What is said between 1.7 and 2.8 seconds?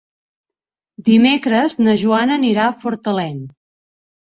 na Joana anirà a